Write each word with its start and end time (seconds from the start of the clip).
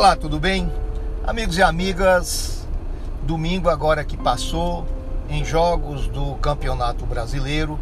Olá, 0.00 0.16
tudo 0.16 0.40
bem? 0.40 0.72
Amigos 1.26 1.58
e 1.58 1.62
amigas, 1.62 2.66
domingo 3.22 3.68
agora 3.68 4.02
que 4.02 4.16
passou, 4.16 4.86
em 5.28 5.44
jogos 5.44 6.06
do 6.08 6.36
Campeonato 6.36 7.04
Brasileiro, 7.04 7.78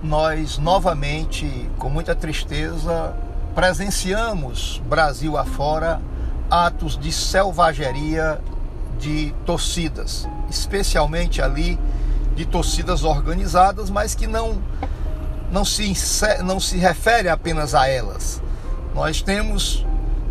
nós 0.00 0.58
novamente, 0.58 1.68
com 1.76 1.90
muita 1.90 2.14
tristeza, 2.14 3.16
presenciamos 3.52 4.80
Brasil 4.86 5.36
afora 5.36 6.00
atos 6.48 6.96
de 6.96 7.10
selvageria 7.10 8.40
de 9.00 9.34
torcidas, 9.44 10.28
especialmente 10.48 11.42
ali 11.42 11.76
de 12.36 12.46
torcidas 12.46 13.02
organizadas, 13.02 13.90
mas 13.90 14.14
que 14.14 14.28
não 14.28 14.62
não 15.50 15.64
se, 15.64 15.92
não 16.44 16.60
se 16.60 16.78
refere 16.78 17.28
apenas 17.28 17.74
a 17.74 17.88
elas. 17.88 18.40
Nós 18.94 19.20
temos 19.20 19.84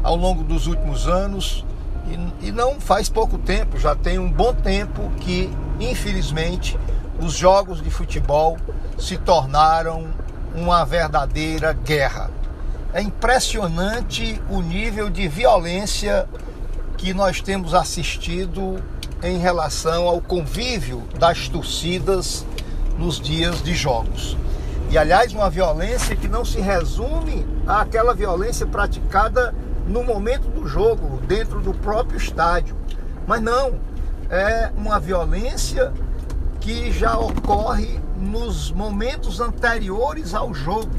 ao 0.05 0.15
longo 0.15 0.43
dos 0.43 0.67
últimos 0.67 1.07
anos, 1.07 1.65
e, 2.07 2.47
e 2.47 2.51
não 2.51 2.79
faz 2.79 3.09
pouco 3.09 3.39
tempo, 3.39 3.79
já 3.79 3.95
tem 3.95 4.19
um 4.19 4.31
bom 4.31 4.53
tempo 4.53 5.09
que, 5.19 5.49
infelizmente, 5.79 6.77
os 7.19 7.33
jogos 7.33 7.81
de 7.81 7.89
futebol 7.89 8.55
se 8.99 9.17
tornaram 9.17 10.05
uma 10.53 10.85
verdadeira 10.85 11.73
guerra. 11.73 12.29
É 12.93 13.01
impressionante 13.01 14.39
o 14.47 14.61
nível 14.61 15.09
de 15.09 15.27
violência 15.27 16.29
que 16.97 17.11
nós 17.11 17.41
temos 17.41 17.73
assistido 17.73 18.81
em 19.23 19.39
relação 19.39 20.07
ao 20.07 20.21
convívio 20.21 21.01
das 21.17 21.49
torcidas 21.49 22.45
nos 22.95 23.19
dias 23.19 23.61
de 23.63 23.73
jogos. 23.73 24.37
E 24.91 24.99
aliás, 24.99 25.33
uma 25.33 25.49
violência 25.49 26.15
que 26.15 26.27
não 26.27 26.45
se 26.45 26.61
resume 26.61 27.43
àquela 27.65 28.13
violência 28.13 28.67
praticada 28.67 29.53
no 29.87 30.03
momento 30.03 30.47
do 30.49 30.67
jogo, 30.67 31.19
dentro 31.27 31.61
do 31.61 31.73
próprio 31.73 32.17
estádio. 32.17 32.75
Mas 33.27 33.41
não, 33.41 33.79
é 34.29 34.71
uma 34.75 34.99
violência 34.99 35.93
que 36.59 36.91
já 36.91 37.17
ocorre 37.17 37.99
nos 38.17 38.71
momentos 38.71 39.39
anteriores 39.39 40.33
ao 40.33 40.53
jogo. 40.53 40.89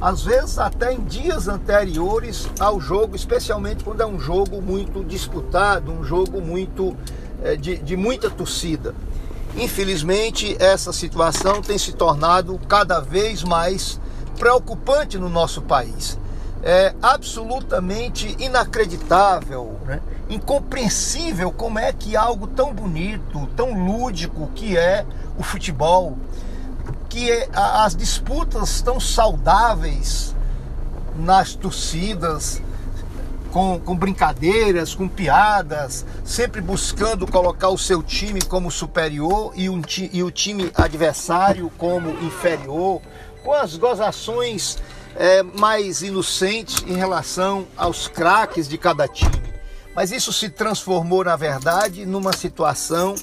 Às 0.00 0.24
vezes 0.24 0.58
até 0.58 0.92
em 0.92 1.00
dias 1.00 1.48
anteriores 1.48 2.48
ao 2.58 2.80
jogo, 2.80 3.16
especialmente 3.16 3.82
quando 3.82 4.00
é 4.00 4.06
um 4.06 4.18
jogo 4.18 4.60
muito 4.60 5.04
disputado, 5.04 5.92
um 5.92 6.04
jogo 6.04 6.40
muito 6.40 6.96
é, 7.42 7.56
de, 7.56 7.78
de 7.78 7.96
muita 7.96 8.30
torcida. 8.30 8.94
Infelizmente, 9.56 10.56
essa 10.60 10.92
situação 10.92 11.60
tem 11.60 11.78
se 11.78 11.92
tornado 11.92 12.58
cada 12.68 13.00
vez 13.00 13.42
mais 13.42 14.00
preocupante 14.38 15.18
no 15.18 15.28
nosso 15.28 15.62
país 15.62 16.18
é 16.62 16.94
absolutamente 17.00 18.36
inacreditável, 18.38 19.78
né? 19.86 20.00
incompreensível 20.28 21.50
como 21.50 21.78
é 21.78 21.92
que 21.92 22.16
algo 22.16 22.46
tão 22.46 22.72
bonito, 22.72 23.46
tão 23.56 23.72
lúdico 23.72 24.50
que 24.54 24.76
é 24.76 25.06
o 25.38 25.42
futebol, 25.42 26.18
que 27.08 27.30
é, 27.30 27.48
as 27.52 27.94
disputas 27.94 28.82
tão 28.82 29.00
saudáveis 29.00 30.34
nas 31.16 31.54
torcidas, 31.54 32.60
com, 33.50 33.80
com, 33.80 33.96
brincadeiras, 33.96 34.94
com 34.94 35.08
piadas, 35.08 36.04
sempre 36.22 36.60
buscando 36.60 37.26
colocar 37.26 37.70
o 37.70 37.78
seu 37.78 38.02
time 38.02 38.42
como 38.42 38.70
superior 38.70 39.52
e, 39.54 39.70
um, 39.70 39.80
e 40.12 40.22
o 40.22 40.30
time 40.30 40.70
adversário 40.74 41.72
como 41.78 42.10
inferior, 42.22 43.00
com 43.42 43.54
as 43.54 43.74
gozações 43.74 44.78
é, 45.16 45.42
mais 45.42 46.02
inocente 46.02 46.84
em 46.86 46.96
relação 46.96 47.66
aos 47.76 48.08
craques 48.08 48.68
de 48.68 48.78
cada 48.78 49.06
time. 49.08 49.48
Mas 49.94 50.12
isso 50.12 50.32
se 50.32 50.48
transformou, 50.48 51.24
na 51.24 51.36
verdade, 51.36 52.06
numa 52.06 52.32
situação 52.32 53.14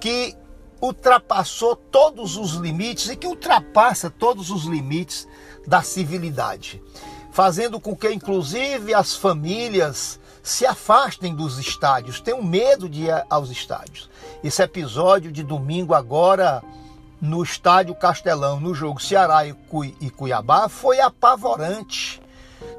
que 0.00 0.36
ultrapassou 0.80 1.76
todos 1.76 2.36
os 2.36 2.54
limites 2.54 3.08
e 3.08 3.16
que 3.16 3.26
ultrapassa 3.26 4.10
todos 4.10 4.50
os 4.50 4.64
limites 4.64 5.26
da 5.66 5.82
civilidade, 5.82 6.82
fazendo 7.30 7.80
com 7.80 7.96
que, 7.96 8.10
inclusive, 8.12 8.92
as 8.92 9.16
famílias 9.16 10.20
se 10.42 10.66
afastem 10.66 11.34
dos 11.34 11.58
estádios, 11.58 12.20
tenham 12.20 12.42
medo 12.42 12.86
de 12.86 13.04
ir 13.04 13.24
aos 13.30 13.50
estádios. 13.50 14.10
Esse 14.42 14.62
episódio 14.62 15.32
de 15.32 15.42
domingo 15.42 15.94
agora 15.94 16.62
no 17.20 17.42
estádio 17.42 17.94
Castelão, 17.94 18.60
no 18.60 18.74
jogo 18.74 19.00
Ceará 19.00 19.46
e 19.46 20.10
Cuiabá, 20.10 20.68
foi 20.68 21.00
apavorante. 21.00 22.20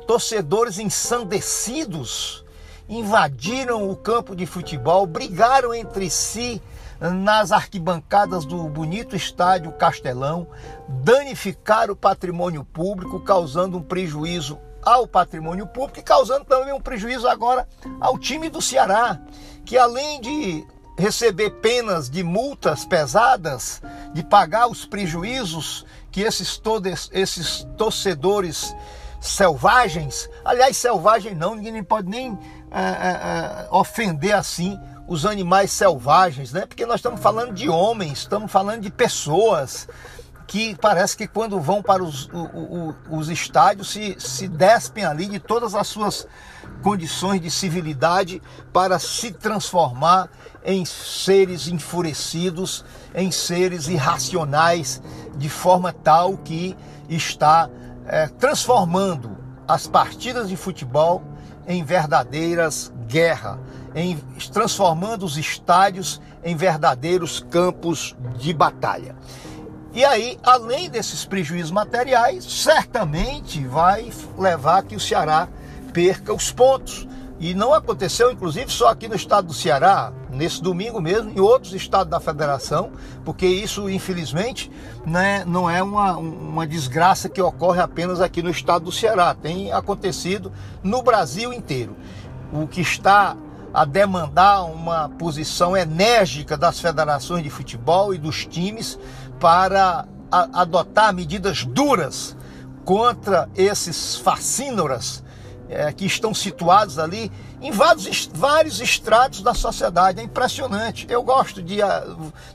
Torcedores 0.07 0.77
ensandecidos 0.77 2.43
invadiram 2.87 3.89
o 3.89 3.95
campo 3.95 4.35
de 4.35 4.45
futebol, 4.45 5.07
brigaram 5.07 5.73
entre 5.73 6.09
si 6.09 6.61
nas 6.99 7.51
arquibancadas 7.51 8.45
do 8.45 8.63
bonito 8.69 9.15
estádio 9.15 9.71
Castelão, 9.73 10.47
danificaram 10.87 11.93
o 11.93 11.97
patrimônio 11.97 12.63
público, 12.63 13.19
causando 13.19 13.77
um 13.77 13.81
prejuízo 13.81 14.57
ao 14.81 15.07
patrimônio 15.07 15.65
público 15.65 15.99
e 15.99 16.03
causando 16.03 16.45
também 16.45 16.73
um 16.73 16.79
prejuízo 16.79 17.27
agora 17.27 17.67
ao 17.99 18.17
time 18.17 18.49
do 18.49 18.61
Ceará, 18.61 19.19
que 19.65 19.77
além 19.77 20.21
de 20.21 20.65
receber 20.97 21.49
penas 21.49 22.09
de 22.09 22.23
multas 22.23 22.85
pesadas, 22.85 23.81
de 24.15 24.23
pagar 24.23 24.67
os 24.67 24.85
prejuízos 24.85 25.85
que 26.09 26.21
esses, 26.21 26.57
todos, 26.57 27.09
esses 27.11 27.67
torcedores 27.77 28.73
selvagens, 29.19 30.29
aliás, 30.45 30.77
selvagem 30.77 31.35
não, 31.35 31.53
ninguém 31.53 31.83
pode 31.83 32.07
nem 32.07 32.39
é, 32.71 32.79
é, 32.79 33.67
ofender 33.71 34.33
assim 34.33 34.79
os 35.05 35.25
animais 35.25 35.69
selvagens, 35.73 36.53
né? 36.53 36.65
Porque 36.65 36.85
nós 36.85 36.95
estamos 36.95 37.19
falando 37.19 37.53
de 37.53 37.67
homens, 37.67 38.19
estamos 38.19 38.49
falando 38.49 38.83
de 38.83 38.89
pessoas 38.89 39.85
que 40.47 40.75
parece 40.75 41.17
que 41.17 41.27
quando 41.27 41.59
vão 41.59 41.81
para 41.81 42.03
os, 42.03 42.29
os 43.09 43.29
estádios 43.29 43.89
se, 43.89 44.15
se 44.19 44.47
despem 44.47 45.03
ali 45.03 45.25
de 45.25 45.39
todas 45.39 45.73
as 45.73 45.87
suas 45.87 46.27
condições 46.81 47.41
de 47.41 47.49
civilidade 47.49 48.41
para 48.71 48.99
se 48.99 49.31
transformar 49.31 50.29
em 50.63 50.85
seres 50.85 51.67
enfurecidos, 51.67 52.85
em 53.13 53.31
seres 53.31 53.87
irracionais, 53.87 55.01
de 55.35 55.49
forma 55.49 55.91
tal 55.91 56.37
que 56.37 56.77
está 57.09 57.69
é, 58.07 58.27
transformando 58.27 59.37
as 59.67 59.87
partidas 59.87 60.47
de 60.47 60.55
futebol 60.55 61.23
em 61.67 61.83
verdadeiras 61.83 62.91
guerras, 63.07 63.57
em, 63.95 64.17
transformando 64.51 65.25
os 65.25 65.37
estádios 65.37 66.21
em 66.43 66.55
verdadeiros 66.55 67.39
campos 67.49 68.15
de 68.37 68.53
batalha. 68.53 69.15
E 69.95 70.03
aí, 70.03 70.37
além 70.43 70.89
desses 70.89 71.23
prejuízos 71.23 71.71
materiais, 71.71 72.43
certamente 72.43 73.65
vai 73.65 74.11
levar 74.37 74.83
que 74.83 74.93
o 74.93 74.99
Ceará 74.99 75.47
perca 75.93 76.33
os 76.33 76.51
pontos. 76.51 77.07
E 77.39 77.53
não 77.53 77.73
aconteceu, 77.73 78.29
inclusive, 78.29 78.69
só 78.69 78.89
aqui 78.89 79.07
no 79.07 79.15
estado 79.15 79.47
do 79.47 79.53
Ceará, 79.53 80.11
nesse 80.29 80.61
domingo 80.61 80.99
mesmo, 80.99 81.31
em 81.31 81.39
outros 81.39 81.73
estados 81.73 82.11
da 82.11 82.19
federação, 82.19 82.91
porque 83.23 83.45
isso, 83.45 83.89
infelizmente, 83.89 84.69
né, 85.05 85.45
não 85.45 85.69
é 85.69 85.81
uma, 85.81 86.17
uma 86.17 86.67
desgraça 86.67 87.29
que 87.29 87.41
ocorre 87.41 87.79
apenas 87.79 88.19
aqui 88.19 88.41
no 88.41 88.49
estado 88.49 88.85
do 88.85 88.91
Ceará, 88.91 89.33
tem 89.33 89.71
acontecido 89.71 90.51
no 90.83 91.01
Brasil 91.01 91.53
inteiro. 91.53 91.95
O 92.51 92.67
que 92.67 92.81
está 92.81 93.37
a 93.75 93.83
demandar 93.83 94.63
uma 94.63 95.09
posição 95.09 95.75
enérgica 95.75 96.55
das 96.55 96.79
federações 96.79 97.43
de 97.43 97.49
futebol 97.49 98.13
e 98.13 98.17
dos 98.17 98.45
times 98.45 98.97
para 99.39 100.07
adotar 100.31 101.13
medidas 101.13 101.63
duras 101.63 102.35
contra 102.83 103.49
esses 103.55 104.15
fascínoras 104.17 105.23
é, 105.67 105.91
que 105.91 106.05
estão 106.05 106.33
situados 106.33 106.99
ali 106.99 107.31
em 107.61 107.71
vários, 107.71 108.29
vários 108.33 108.79
estratos 108.79 109.41
da 109.41 109.53
sociedade. 109.53 110.19
É 110.19 110.23
impressionante. 110.23 111.07
Eu 111.09 111.23
gosto 111.23 111.61
de. 111.63 111.81
Ah, 111.81 112.05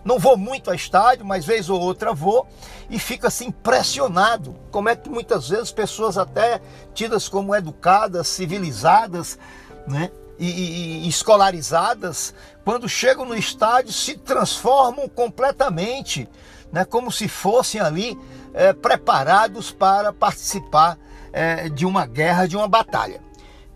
não 0.05 0.19
vou 0.19 0.37
muito 0.37 0.71
a 0.71 0.75
estádio, 0.75 1.25
mas 1.25 1.45
vez 1.45 1.69
ou 1.69 1.81
outra 1.81 2.13
vou 2.13 2.47
e 2.89 2.99
fico 2.99 3.27
assim 3.27 3.47
impressionado. 3.47 4.55
Como 4.71 4.89
é 4.89 4.95
que 4.95 5.09
muitas 5.09 5.49
vezes 5.49 5.73
pessoas 5.73 6.17
até 6.17 6.61
tidas 6.95 7.29
como 7.29 7.55
educadas, 7.55 8.29
civilizadas, 8.29 9.39
né? 9.87 10.11
E, 10.39 10.47
e, 10.47 11.05
e 11.05 11.09
escolarizadas, 11.09 12.33
quando 12.65 12.89
chegam 12.89 13.27
no 13.27 13.37
estádio, 13.37 13.93
se 13.93 14.17
transformam 14.17 15.07
completamente 15.07 16.27
né, 16.73 16.85
como 16.85 17.11
se 17.11 17.29
fossem 17.29 17.81
ali 17.81 18.19
é, 18.55 18.73
preparados 18.73 19.71
para 19.71 20.13
participar 20.13 20.99
é, 21.33 21.69
de 21.69 21.87
uma 21.87 22.07
guerra, 22.07 22.47
de 22.47 22.57
uma 22.57 22.69
batalha. 22.69 23.21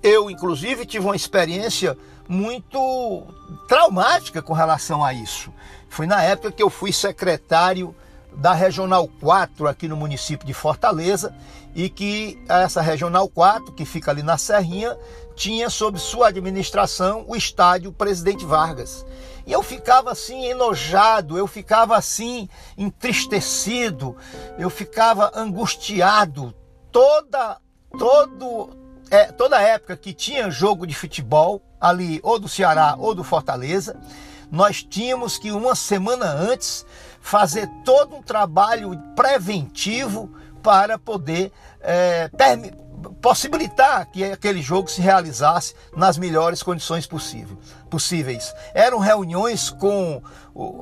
Eu, 0.02 0.30
inclusive, 0.30 0.84
tive 0.84 1.06
uma 1.06 1.16
experiência 1.16 1.96
muito 2.28 3.22
traumática 3.68 4.42
com 4.42 4.52
relação 4.52 5.04
a 5.04 5.12
isso. 5.12 5.52
Foi 5.88 6.06
na 6.06 6.22
época 6.22 6.52
que 6.52 6.62
eu 6.62 6.70
fui 6.70 6.92
secretário 6.92 7.94
da 8.36 8.52
Regional 8.52 9.08
4 9.20 9.66
aqui 9.68 9.88
no 9.88 9.96
município 9.96 10.46
de 10.46 10.54
Fortaleza 10.54 11.34
e 11.74 11.88
que 11.88 12.38
essa 12.48 12.80
Regional 12.80 13.28
4, 13.28 13.72
que 13.72 13.84
fica 13.84 14.10
ali 14.10 14.22
na 14.22 14.38
Serrinha, 14.38 14.96
tinha 15.34 15.68
sob 15.68 15.98
sua 15.98 16.28
administração 16.28 17.24
o 17.26 17.34
estádio 17.34 17.92
Presidente 17.92 18.44
Vargas. 18.44 19.04
E 19.46 19.52
eu 19.52 19.62
ficava 19.62 20.12
assim 20.12 20.46
enojado, 20.46 21.36
eu 21.36 21.46
ficava 21.46 21.96
assim 21.96 22.48
entristecido, 22.78 24.16
eu 24.58 24.70
ficava 24.70 25.30
angustiado 25.34 26.54
toda 26.90 27.58
todo 27.98 28.70
é, 29.10 29.26
toda 29.32 29.60
época 29.60 29.96
que 29.96 30.14
tinha 30.14 30.50
jogo 30.50 30.86
de 30.86 30.94
futebol 30.94 31.62
ali 31.80 32.20
ou 32.22 32.38
do 32.38 32.48
Ceará 32.48 32.96
ou 32.98 33.14
do 33.14 33.22
Fortaleza, 33.22 34.00
nós 34.54 34.84
tínhamos 34.84 35.36
que 35.36 35.50
uma 35.50 35.74
semana 35.74 36.26
antes 36.26 36.86
fazer 37.20 37.68
todo 37.84 38.14
um 38.16 38.22
trabalho 38.22 38.96
preventivo 39.16 40.30
para 40.62 40.96
poder 40.96 41.50
é, 41.80 42.30
possibilitar 43.20 44.06
que 44.06 44.24
aquele 44.24 44.62
jogo 44.62 44.88
se 44.88 45.00
realizasse 45.00 45.74
nas 45.96 46.16
melhores 46.16 46.62
condições 46.62 47.04
possível, 47.04 47.58
possíveis. 47.90 48.54
Eram 48.72 48.98
reuniões 48.98 49.70
com 49.70 50.22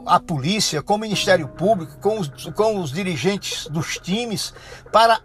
a 0.05 0.21
polícia, 0.21 0.83
com 0.83 0.97
o 0.97 0.99
Ministério 0.99 1.49
Público, 1.49 1.99
com 1.99 2.19
os, 2.19 2.29
com 2.55 2.79
os 2.79 2.93
dirigentes 2.93 3.67
dos 3.69 3.97
times, 3.97 4.53
para 4.93 5.19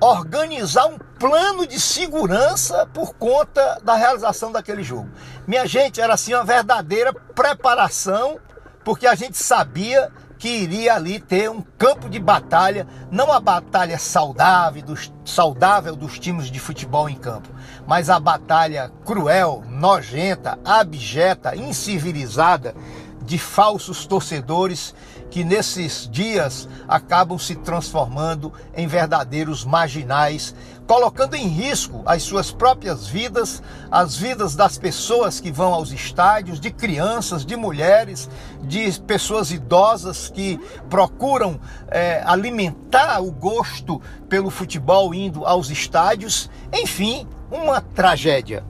organizar 0.00 0.86
um 0.86 0.98
plano 1.18 1.66
de 1.66 1.80
segurança 1.80 2.86
por 2.86 3.14
conta 3.14 3.80
da 3.82 3.94
realização 3.94 4.52
daquele 4.52 4.82
jogo. 4.82 5.08
Minha 5.46 5.66
gente, 5.66 6.00
era 6.00 6.14
assim 6.14 6.34
uma 6.34 6.44
verdadeira 6.44 7.12
preparação, 7.12 8.38
porque 8.84 9.06
a 9.06 9.14
gente 9.14 9.36
sabia 9.38 10.10
que 10.38 10.48
iria 10.48 10.94
ali 10.94 11.18
ter 11.18 11.50
um 11.50 11.62
campo 11.78 12.08
de 12.08 12.18
batalha, 12.18 12.86
não 13.10 13.32
a 13.32 13.40
batalha 13.40 13.98
saudável 13.98 14.82
dos, 14.82 15.12
saudável 15.24 15.96
dos 15.96 16.18
times 16.18 16.50
de 16.50 16.60
futebol 16.60 17.08
em 17.08 17.16
campo, 17.16 17.48
mas 17.86 18.10
a 18.10 18.20
batalha 18.20 18.92
cruel, 19.04 19.64
nojenta, 19.66 20.58
abjeta, 20.64 21.56
incivilizada 21.56 22.74
de 23.22 23.38
falsos 23.38 24.06
torcedores 24.06 24.94
que 25.30 25.44
nesses 25.44 26.08
dias 26.10 26.68
acabam 26.88 27.38
se 27.38 27.54
transformando 27.54 28.52
em 28.74 28.86
verdadeiros 28.86 29.64
marginais, 29.64 30.54
colocando 30.86 31.34
em 31.34 31.48
risco 31.48 32.02
as 32.06 32.22
suas 32.22 32.52
próprias 32.52 33.06
vidas, 33.06 33.62
as 33.90 34.16
vidas 34.16 34.54
das 34.54 34.78
pessoas 34.78 35.40
que 35.40 35.50
vão 35.50 35.74
aos 35.74 35.90
estádios, 35.90 36.60
de 36.60 36.70
crianças, 36.70 37.44
de 37.44 37.56
mulheres, 37.56 38.30
de 38.62 39.00
pessoas 39.00 39.50
idosas 39.50 40.28
que 40.28 40.60
procuram 40.88 41.60
é, 41.88 42.22
alimentar 42.24 43.20
o 43.20 43.30
gosto 43.30 44.00
pelo 44.28 44.50
futebol 44.50 45.12
indo 45.12 45.44
aos 45.44 45.70
estádios. 45.70 46.48
Enfim, 46.72 47.26
uma 47.50 47.80
tragédia 47.80 48.64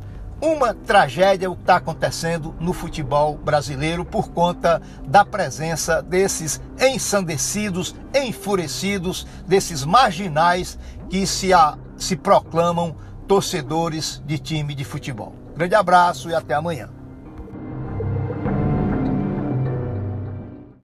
uma 0.47 0.73
tragédia 0.73 1.51
o 1.51 1.57
que 1.57 1.63
está 1.63 1.77
acontecendo 1.77 2.55
no 2.61 2.73
futebol 2.73 3.37
brasileiro 3.37 4.05
por 4.05 4.31
conta 4.31 4.81
da 5.05 5.25
presença 5.25 6.01
desses 6.01 6.61
ensandecidos, 6.81 7.95
enfurecidos, 8.15 9.27
desses 9.47 9.85
marginais 9.85 10.79
que 11.11 11.27
se, 11.27 11.53
a, 11.53 11.77
se 11.97 12.15
proclamam 12.15 12.97
torcedores 13.27 14.23
de 14.25 14.39
time 14.39 14.75
de 14.75 14.85
futebol. 14.85 15.35
Grande 15.57 15.75
abraço 15.75 16.31
e 16.31 16.35
até 16.35 16.55
amanhã. 16.55 16.96